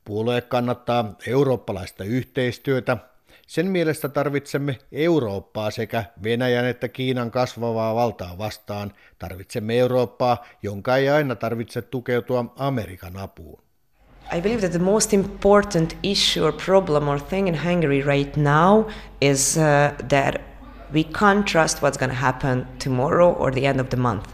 Puolue 0.05 0.41
kannattaa 0.41 1.15
eurooppalaista 1.27 2.03
yhteistyötä. 2.03 2.97
Sen 3.47 3.67
mielestä 3.67 4.09
tarvitsemme 4.09 4.77
Eurooppaa 4.91 5.71
sekä 5.71 6.03
Venäjän 6.23 6.65
että 6.65 6.87
Kiinan 6.87 7.31
kasvavaa 7.31 7.95
valtaa 7.95 8.37
vastaan. 8.37 8.93
Tarvitsemme 9.19 9.77
Eurooppaa, 9.77 10.45
jonka 10.63 10.97
ei 10.97 11.09
aina 11.09 11.35
tarvitse 11.35 11.81
tukeutua 11.81 12.53
Amerikan 12.55 13.17
apuun. 13.17 13.68
I 14.31 14.41
believe 14.41 14.61
that 14.61 14.71
the 14.71 14.79
most 14.79 15.13
important 15.13 15.97
issue 16.03 16.45
or 16.45 16.51
problem 16.65 17.07
or 17.07 17.19
thing 17.19 17.47
in 17.47 17.55
Hungary 17.55 18.01
right 18.01 18.37
now 18.37 18.85
is 19.21 19.57
uh, 19.57 19.63
that 20.07 20.41
we 20.93 21.03
can't 21.03 21.45
trust 21.45 21.81
what's 21.81 21.97
going 21.97 22.11
to 22.11 22.21
happen 22.21 22.67
tomorrow 22.83 23.33
or 23.33 23.51
the 23.51 23.65
end 23.65 23.79
of 23.79 23.89
the 23.89 23.97
month. 23.97 24.29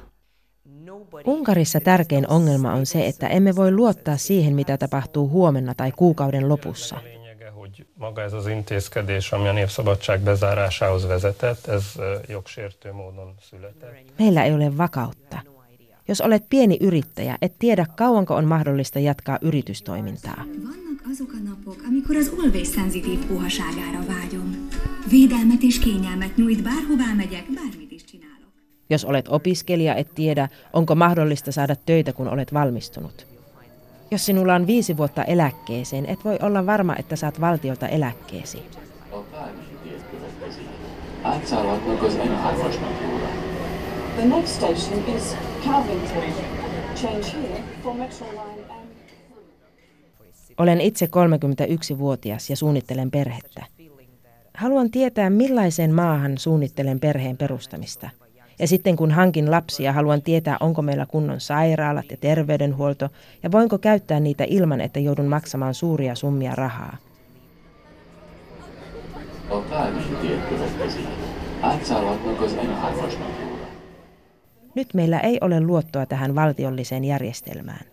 Unkarissa 1.26 1.80
tärkein 1.80 2.28
ongelma 2.28 2.74
on 2.74 2.86
se, 2.86 3.06
että 3.06 3.28
emme 3.28 3.56
voi 3.56 3.72
luottaa 3.72 4.18
siihen, 4.18 4.56
mitä 4.56 4.78
tapahtuu 4.78 5.30
huomenna 5.30 5.74
tai 5.76 5.92
kuukauden 5.92 6.50
lopussa. 6.50 6.96
Maga 7.96 8.24
ez 8.24 8.34
az 8.34 8.48
intézkedés, 8.48 9.32
ami 9.32 9.48
a 9.48 9.54
népszabadság 9.54 10.22
bezárásához 10.22 11.08
vezetett, 11.08 11.68
ez 11.68 11.84
jogsértő 12.30 12.92
módon 12.92 13.36
született. 13.42 14.18
Meillä 14.18 14.44
ei 14.44 14.54
ole 14.54 14.78
vakautta. 14.78 15.55
Jos 16.08 16.22
olet 16.22 16.46
pieni 16.50 16.78
yrittäjä, 16.82 17.38
et 17.42 17.54
tiedä 17.60 17.86
kauanko 17.96 18.36
on 18.36 18.46
mahdollista 18.46 19.00
jatkaa 19.00 19.40
yritystoimintaa. 19.42 20.44
Vannak 20.64 21.02
azok 21.12 21.30
a 21.34 21.50
napok, 21.50 21.78
amikor 21.88 22.16
az 22.16 22.32
olvésszenzitív 22.44 23.20
puhaságára 23.28 24.00
vágyom. 24.08 24.70
Védelmet 25.12 25.64
és 25.64 25.80
kényelmet 25.80 26.38
nyújt, 26.38 26.64
bárhová 26.64 27.14
megyek, 27.16 27.46
bármit 27.56 27.92
is 27.92 28.04
csinálok. 28.04 28.52
Jos 28.90 29.04
olet 29.04 29.28
opiskelija, 29.28 29.96
et 29.96 30.08
tiedä, 30.16 30.50
onko 30.74 30.96
mahdollista 30.96 31.52
saada 31.52 31.76
töitä, 31.76 32.14
kun 32.14 32.28
olet 32.28 32.54
valmistunut. 32.54 33.28
Jos 34.12 34.26
sinulla 34.26 34.56
on 34.56 34.68
viisi 34.68 34.98
vuotta 34.98 35.24
eläkkeeseen, 35.24 36.06
et 36.06 36.26
voi 36.26 36.38
olla 36.42 36.66
varma, 36.66 36.96
että 36.96 37.16
saat 37.16 37.42
valtiolta 37.42 37.88
eläkkeesi. 37.88 38.58
The 44.16 44.26
next 44.26 44.56
station 44.56 45.16
is 45.18 45.36
Calvington. 45.66 46.24
Change 46.96 47.26
here 47.34 47.64
for 47.84 47.94
Metroline 47.94 48.64
and... 48.70 48.90
Olen 50.58 50.82
itse 50.82 51.06
31-vuotias 51.06 52.50
ja 52.50 52.56
suunnittelen 52.56 53.12
perhettä. 53.12 53.66
Haluan 54.54 54.92
tietää, 54.92 55.30
millaiseen 55.30 55.94
maahan 55.94 56.38
suunnittelen 56.38 57.00
perheen 57.00 57.38
perustamista. 57.38 58.10
Ja 58.60 58.68
sitten 58.68 58.96
kun 58.96 59.12
hankin 59.12 59.52
lapsia, 59.52 59.94
haluan 59.94 60.22
tietää, 60.22 60.58
onko 60.60 60.82
meillä 60.82 61.06
kunnon 61.06 61.40
sairaalat 61.40 62.12
ja 62.12 62.18
terveydenhuolto, 62.18 63.10
ja 63.44 63.52
voinko 63.52 63.78
käyttää 63.78 64.20
niitä 64.20 64.44
ilman, 64.48 64.82
että 64.82 65.00
joudun 65.00 65.26
maksamaan 65.26 65.74
suuria 65.74 66.16
summia 66.16 66.56
rahaa. 66.56 66.98
Nyt 74.76 74.94
meillä 74.94 75.20
ei 75.20 75.38
ole 75.42 75.62
luottoa 75.62 76.06
tähän 76.06 76.36
valtiolliseen 76.36 77.04
järjestelmään. 77.04 77.86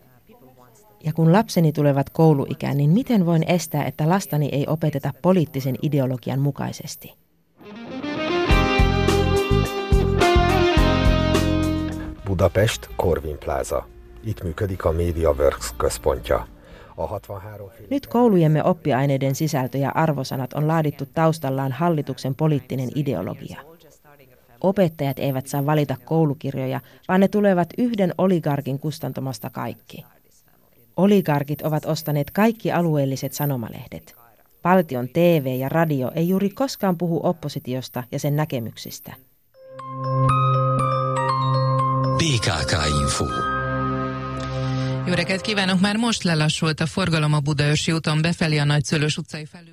Ja 1.03 1.13
kun 1.13 1.31
lapseni 1.31 1.71
tulevat 1.71 2.09
kouluikään, 2.09 2.77
niin 2.77 2.89
miten 2.89 3.25
voin 3.25 3.43
estää, 3.47 3.85
että 3.85 4.09
lastani 4.09 4.49
ei 4.51 4.65
opeteta 4.67 5.13
poliittisen 5.21 5.75
ideologian 5.81 6.39
mukaisesti? 6.39 7.13
Budapest, 12.25 12.87
Corvin 12.97 13.37
Plaza. 13.45 13.83
Itt 14.23 14.43
működik 14.43 14.85
a 14.85 14.91
MediaWorks 14.91 15.73
központja. 15.77 16.47
A 16.97 17.07
63 17.07 17.71
Nyt 17.89 18.07
koulujemme 18.07 18.63
oppiaineiden 18.63 19.35
sisältö 19.35 19.77
ja 19.77 19.91
arvosanat 19.95 20.53
on 20.53 20.67
laadittu 20.67 21.05
taustallaan 21.13 21.71
hallituksen 21.71 22.35
poliittinen 22.35 22.89
ideologia. 22.95 23.72
Opettajat 24.63 25.19
eivät 25.19 25.47
saa 25.47 25.65
valita 25.65 25.95
koulukirjoja, 26.05 26.79
vaan 27.07 27.19
ne 27.19 27.27
tulevat 27.27 27.69
yhden 27.77 28.13
oligarkin 28.17 28.79
kustantamasta 28.79 29.49
kaikki. 29.49 30.05
Oligarkit 30.97 31.61
ovat 31.61 31.85
ostaneet 31.85 32.31
kaikki 32.31 32.71
alueelliset 32.71 33.33
sanomalehdet. 33.33 34.15
Valtion 34.63 35.09
TV 35.09 35.55
ja 35.59 35.69
radio 35.69 36.11
ei 36.15 36.29
juuri 36.29 36.49
koskaan 36.49 36.97
puhu 36.97 37.19
oppositiosta 37.23 38.03
ja 38.11 38.19
sen 38.19 38.35
näkemyksistä. 38.35 39.13
BKK-info. 42.17 43.25
Jó 45.07 45.13
reggelt 45.13 45.41
kívánok! 45.41 45.79
Már 45.79 45.97
most 45.97 46.23
lelassult 46.23 46.79
a 46.79 46.85
forgalom 46.85 47.33
a 47.33 47.39
Budaörsi 47.39 47.91
úton 47.91 48.21
befelé 48.21 48.57
a 48.57 48.63
Nagyszülős 48.63 49.17
utcai 49.17 49.45
felüljárótól. 49.45 49.72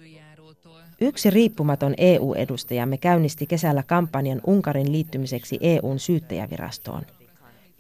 Yksi 1.01 1.31
riippumaton 1.31 1.95
EU-edustajamme 1.99 2.97
käynnisti 2.97 3.47
kesällä 3.47 3.83
kampanjan 3.83 4.41
Unkarin 4.47 4.93
liittymiseksi 4.93 5.59
EUn 5.61 5.99
syyttäjävirastoon. 5.99 7.03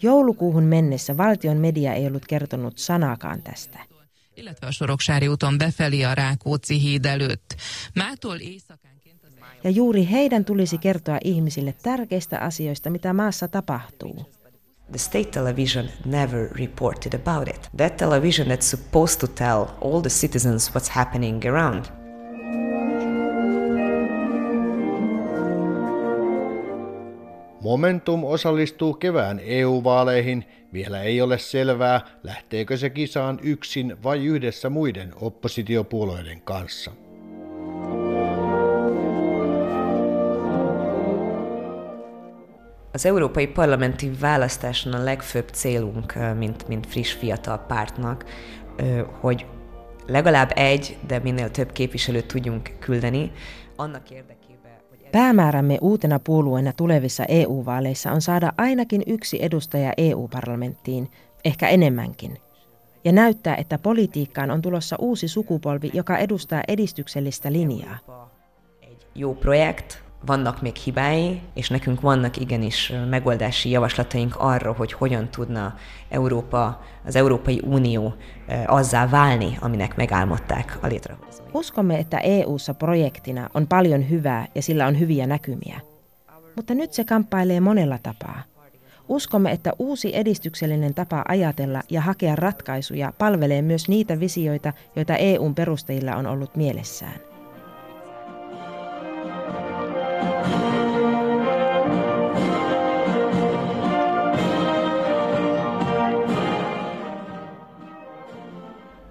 Joulukuuhun 0.02 0.64
mennessä 0.64 1.16
valtion 1.16 1.56
media 1.56 1.94
ei 1.94 2.06
ollut 2.06 2.26
kertonut 2.26 2.78
sanaakaan 2.78 3.42
tästä. 3.42 3.78
Ja 9.64 9.70
juuri 9.70 10.08
heidän 10.10 10.44
tulisi 10.44 10.78
kertoa 10.78 11.18
ihmisille 11.24 11.74
tärkeistä 11.82 12.38
asioista, 12.38 12.90
mitä 12.90 13.12
maassa 13.12 13.48
tapahtuu. 13.48 14.30
The 14.90 14.98
state 14.98 15.30
television 15.30 15.88
never 16.04 16.48
reported 16.52 17.12
about 17.12 17.48
it. 17.48 17.70
That 17.76 17.96
television 17.96 18.46
that's 18.48 18.62
supposed 18.62 19.20
to 19.20 19.26
tell 19.26 19.64
all 19.84 20.00
the 20.00 20.10
citizens 20.10 20.70
what's 20.70 20.90
happening 20.90 21.44
around. 21.44 21.99
Momentum 27.60 28.24
osallistuu 28.24 28.94
kevään 28.94 29.40
EU-vaaleihin. 29.44 30.44
Vielä 30.72 31.02
ei 31.02 31.20
ole 31.20 31.38
selvää, 31.38 32.00
lähteekö 32.22 32.76
se 32.76 32.90
kisaan 32.90 33.38
yksin 33.42 33.96
vai 34.02 34.24
yhdessä 34.24 34.70
muiden 34.70 35.12
oppositiopuolueiden 35.20 36.40
kanssa. 36.40 36.90
Az 42.94 43.06
európai 43.06 43.46
parlamenti 43.46 44.20
választáson 44.20 44.94
a 44.94 45.04
legfőbb 45.04 45.48
célunk, 45.52 46.14
mint, 46.38 46.68
mint 46.68 46.86
friss 46.86 47.12
fiatal 47.12 47.58
pártnak, 47.58 48.24
hogy 49.20 49.46
legalább 50.06 50.50
egy, 50.54 50.98
de 51.06 51.18
minél 51.18 51.50
több 51.50 51.72
képviselőt 51.72 52.26
tudjunk 52.26 52.70
küldeni, 52.78 53.32
annak 53.76 54.10
érdekében. 54.10 54.39
Päämäärämme 55.12 55.78
uutena 55.80 56.18
puolueena 56.18 56.72
tulevissa 56.72 57.24
EU-vaaleissa 57.28 58.12
on 58.12 58.22
saada 58.22 58.52
ainakin 58.58 59.02
yksi 59.06 59.44
edustaja 59.44 59.92
EU-parlamenttiin, 59.96 61.10
ehkä 61.44 61.68
enemmänkin. 61.68 62.38
Ja 63.04 63.12
näyttää, 63.12 63.56
että 63.56 63.78
politiikkaan 63.78 64.50
on 64.50 64.62
tulossa 64.62 64.96
uusi 64.98 65.28
sukupolvi, 65.28 65.90
joka 65.94 66.18
edustaa 66.18 66.62
edistyksellistä 66.68 67.52
linjaa. 67.52 67.98
Egy 68.82 69.06
jó 69.14 69.34
projekt, 69.34 70.09
vannak 70.26 70.62
még 70.62 70.76
hibái, 70.76 71.40
és 71.54 71.68
nekünk 71.68 72.00
vannak 72.00 72.36
igenis 72.36 72.92
megoldási 73.10 73.70
javaslataink 73.70 74.36
arra, 74.38 74.72
hogy 74.72 74.92
hogyan 74.92 75.28
tudna 75.28 75.74
Európa, 76.08 76.80
az 77.06 77.16
Európai 77.16 77.60
Unió 77.64 78.14
azzá 78.66 79.06
válni, 79.06 79.58
aminek 79.60 79.96
megálmodták 79.96 80.78
a 80.82 80.86
létrehozói. 80.86 81.46
Uskomme, 81.52 81.98
että 81.98 82.18
EU:ssa 82.18 82.74
projektina 82.74 83.48
on 83.54 83.66
paljon 83.66 84.08
hyvää 84.08 84.46
ja 84.54 84.62
sillä 84.62 84.86
on 84.86 84.98
hyviä 84.98 85.26
näkymiä. 85.26 85.80
Mutta 86.56 86.74
nyt 86.74 86.92
se 86.92 87.04
kamppailee 87.04 87.60
monella 87.60 87.98
tapaa. 88.02 88.42
Uskomme, 89.08 89.50
että 89.50 89.72
uusi 89.78 90.16
edistyksellinen 90.16 90.94
tapa 90.94 91.24
ajatella 91.28 91.82
ja 91.90 92.00
hakea 92.00 92.36
ratkaisuja 92.36 93.12
palvelee 93.18 93.62
myös 93.62 93.88
niitä 93.88 94.20
visioita, 94.20 94.72
joita 94.96 95.16
EUn 95.16 95.54
perustajilla 95.54 96.16
on 96.16 96.26
ollut 96.26 96.56
mielessään. 96.56 97.29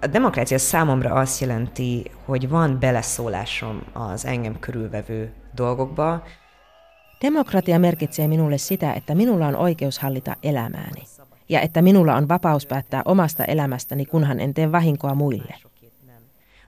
A 0.02 0.06
demokrácia 0.06 0.58
számomra 0.58 1.14
azt 1.14 1.40
jelenti, 1.40 2.10
hogy 2.24 2.48
van 2.48 2.78
beleszólásom 2.80 3.82
az 3.92 4.24
engem 4.24 4.58
körülvevő 4.58 5.32
dolgokba. 5.54 6.22
Demokratia 7.20 7.78
merkitsee 7.78 8.26
minulle 8.26 8.56
sitä, 8.56 8.92
että 8.92 9.14
minulla 9.14 9.46
on 9.46 9.54
oikeus 9.54 9.98
hallita 9.98 10.36
elämääni 10.42 11.02
ja 11.50 11.60
että 11.60 11.82
minulla 11.82 12.14
on 12.14 12.28
vapaus 12.28 12.66
päättää 12.66 13.02
omasta 13.04 13.44
elämästäni, 13.44 14.06
kunhan 14.06 14.40
en 14.40 14.54
tee 14.54 14.72
vahinkoa 14.72 15.14
muille. 15.14 15.54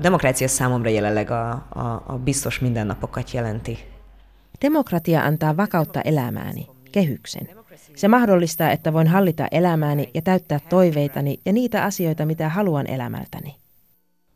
Demokrácia 0.03 0.49
számomra 0.49 0.91
jelenleg 0.91 1.31
a, 1.31 1.51
a, 1.51 2.03
a 2.07 2.19
biztos 2.19 2.61
mindennapokat 2.61 3.35
jelenti. 3.35 3.79
Demokratia 4.63 5.25
antaa 5.25 5.57
vakautta 5.57 6.01
elämääni, 6.01 6.67
kehyksen. 6.93 7.62
Se 7.97 8.09
mahdollistaa, 8.09 8.71
että 8.71 8.93
voin 8.93 9.07
hallita 9.07 9.49
elämääni 9.51 10.11
ja 10.15 10.23
täyttää 10.23 10.61
toiveitani 10.69 11.41
ja 11.45 11.53
niitä 11.53 11.85
asioita, 11.85 12.27
mitä 12.27 12.49
haluan 12.49 12.87
elämältäni. 12.87 13.57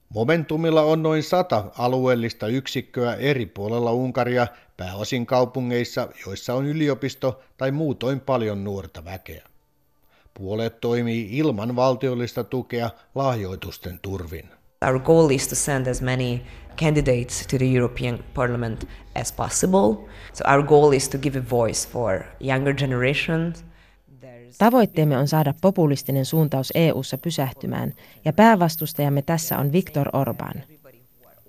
Momentumilla 0.09 0.83
on 0.83 1.03
noin 1.03 1.23
sata 1.23 1.65
alueellista 1.79 2.47
yksikköä 2.47 3.15
eri 3.15 3.47
puolella 3.47 3.93
Unkaria, 3.93 4.47
pääosin 4.77 5.27
kaupungeissa, 5.27 6.09
joissa 6.27 6.55
on 6.55 6.67
yliopisto 6.67 7.41
tai 7.57 7.71
muutoin 7.71 8.21
paljon 8.21 8.65
nuorta 8.65 9.05
väkeä. 9.05 9.49
puolet 10.35 10.81
toimii 10.81 11.29
ilman 11.39 11.77
valtiollista 11.77 12.45
tukea 12.45 12.91
lahjoitusten 13.15 13.99
turvin. 14.03 14.56
Our 14.83 14.99
goal 14.99 15.31
is 15.31 15.49
to 15.49 15.55
send 15.55 15.87
as 15.87 16.03
many 16.03 16.43
candidates 16.77 17.47
to 17.47 17.59
the 17.59 17.65
European 17.65 18.19
Parliament 18.35 18.89
as 19.15 19.33
possible. 19.33 20.09
So 20.33 20.45
our 20.45 20.63
goal 20.63 20.93
is 20.93 21.09
to 21.09 21.19
give 21.19 21.39
a 21.39 21.51
voice 21.51 21.89
for 21.89 22.25
younger 22.41 22.75
generations. 22.75 23.65
Tavoitteemme 24.59 25.17
on 25.19 25.29
saada 25.29 25.55
populistinen 25.61 26.25
suuntaus 26.25 26.73
EU:ssa 26.75 27.19
pysähtymään 27.19 27.93
ja 28.25 28.33
päävastustajamme 28.33 29.23
tässä 29.23 29.59
on 29.59 29.73
Viktor 29.73 30.09
Orban. 30.13 30.55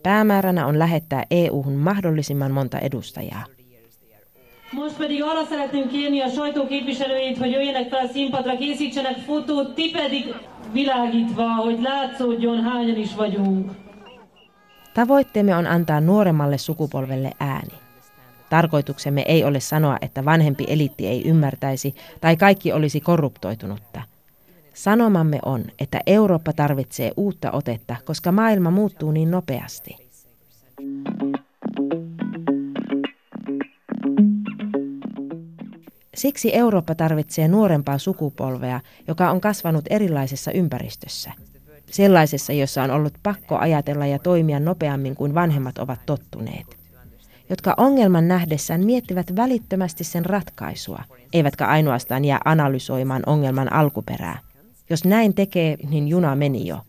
Päämääränä 0.03 0.65
on 0.65 0.79
lähettää 0.79 1.23
EU-hun 1.31 1.73
mahdollisimman 1.73 2.51
monta 2.51 2.79
edustajaa. 2.79 3.56
Most 4.71 4.97
pedig 4.97 5.23
arra 5.23 5.45
szeretném 5.49 5.87
kérni 5.87 6.21
a 6.21 6.29
sajtóképviselőit, 6.29 7.37
hogy 7.37 7.51
jöjjenek 7.51 7.89
fel 7.89 8.05
a 8.05 8.07
színpadra, 8.07 8.57
készítsenek 8.57 9.17
fotót, 9.17 9.75
ti 9.75 9.89
pedig 9.91 10.33
világítva, 10.71 11.55
hogy 11.55 11.81
látszódjon 11.81 12.63
hányan 12.63 12.97
is 12.97 13.15
vagyunk. 13.15 13.71
Tavoitteemme 14.93 15.55
on 15.55 15.65
antaa 15.65 15.99
nuoremmalle 15.99 16.57
sukupolvelle 16.57 17.31
ääni. 17.37 17.73
Tarkoituksemme 18.49 19.21
ei 19.21 19.43
ole 19.43 19.59
sanoa, 19.59 19.97
että 20.01 20.25
vanhempi 20.25 20.65
eliitti 20.67 21.07
ei 21.07 21.27
ymmärtäisi 21.27 21.93
tai 22.21 22.35
kaikki 22.35 22.71
olisi 22.71 22.99
korruptoitunutta. 22.99 24.01
Sanomamme 24.73 25.39
on, 25.45 25.63
että 25.79 26.01
Eurooppa 26.05 26.53
tarvitsee 26.53 27.11
uutta 27.17 27.51
otetta, 27.51 27.95
koska 28.05 28.31
maailma 28.31 28.71
muuttuu 28.71 29.11
niin 29.11 29.31
nopeasti. 29.31 29.95
Siksi 36.17 36.55
Eurooppa 36.55 36.95
tarvitsee 36.95 37.47
nuorempaa 37.47 37.97
sukupolvea, 37.97 38.79
joka 39.07 39.31
on 39.31 39.41
kasvanut 39.41 39.85
erilaisessa 39.89 40.51
ympäristössä. 40.51 41.31
Sellaisessa, 41.91 42.53
jossa 42.53 42.83
on 42.83 42.91
ollut 42.91 43.13
pakko 43.23 43.57
ajatella 43.57 44.05
ja 44.05 44.19
toimia 44.19 44.59
nopeammin 44.59 45.15
kuin 45.15 45.35
vanhemmat 45.35 45.77
ovat 45.77 45.99
tottuneet. 46.05 46.77
Jotka 47.49 47.73
ongelman 47.77 48.27
nähdessään 48.27 48.85
miettivät 48.85 49.35
välittömästi 49.35 50.03
sen 50.03 50.25
ratkaisua, 50.25 51.03
eivätkä 51.33 51.67
ainoastaan 51.67 52.25
jää 52.25 52.39
analysoimaan 52.45 53.23
ongelman 53.25 53.73
alkuperää. 53.73 54.39
Jos 54.89 55.05
näin 55.05 55.33
tekee, 55.33 55.77
niin 55.89 56.07
juna 56.07 56.35
meni 56.35 56.67
jo. 56.67 56.81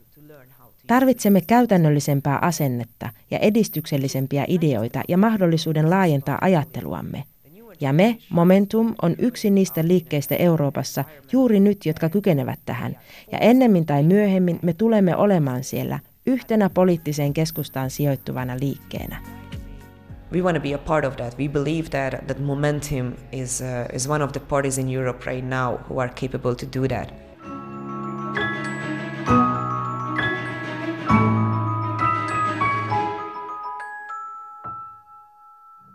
Tarvitsemme 0.86 1.40
käytännöllisempää 1.40 2.38
asennetta 2.42 3.10
ja 3.30 3.38
edistyksellisempiä 3.38 4.44
ideoita 4.48 5.00
ja 5.08 5.18
mahdollisuuden 5.18 5.90
laajentaa 5.90 6.38
ajatteluamme– 6.40 7.24
ja 7.80 7.92
me, 7.92 8.18
Momentum, 8.30 8.94
on 9.02 9.14
yksi 9.18 9.50
niistä 9.50 9.88
liikkeistä 9.88 10.36
Euroopassa 10.36 11.04
juuri 11.32 11.60
nyt, 11.60 11.86
jotka 11.86 12.08
kykenevät 12.08 12.60
tähän. 12.64 12.98
Ja 13.32 13.38
ennemmin 13.38 13.86
tai 13.86 14.02
myöhemmin 14.02 14.58
me 14.62 14.72
tulemme 14.72 15.16
olemaan 15.16 15.64
siellä 15.64 15.98
yhtenä 16.26 16.70
poliittiseen 16.70 17.32
keskustaan 17.32 17.90
sijoittuvana 17.90 18.56
liikkeenä. 18.60 19.22
We 20.32 20.42
want 20.42 20.56
to 20.56 20.60
be 20.60 20.74
a 20.74 20.78
part 20.78 21.04
of 21.04 21.16
that. 21.16 21.38
We 21.38 21.48
believe 21.48 21.88
that 21.88 22.26
that 22.26 22.38
Momentum 22.38 23.12
is 23.32 23.60
uh, 23.60 23.96
is 23.96 24.08
one 24.08 24.24
of 24.24 24.32
the 24.32 24.40
parties 24.40 24.78
in 24.78 24.94
Europe 24.94 25.30
right 25.30 25.48
now 25.48 25.78
who 25.88 26.00
are 26.00 26.12
capable 26.20 26.54
to 26.54 26.80
do 26.80 26.88
that. 26.88 27.27